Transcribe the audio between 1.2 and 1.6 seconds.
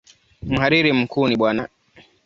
ni Bw.